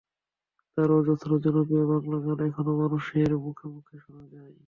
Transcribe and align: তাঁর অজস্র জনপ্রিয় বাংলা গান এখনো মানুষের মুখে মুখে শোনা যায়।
তাঁর 0.77 0.89
অজস্র 0.99 1.29
জনপ্রিয় 1.43 1.85
বাংলা 1.91 2.17
গান 2.25 2.39
এখনো 2.49 2.71
মানুষের 2.81 3.31
মুখে 3.43 3.65
মুখে 3.73 3.95
শোনা 4.03 4.25
যায়। 4.33 4.53